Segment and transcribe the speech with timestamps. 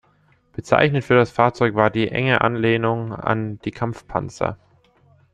[0.53, 4.57] Bezeichnend für das Fahrzeug war die enge Anlehnung an die Kampfpanzer.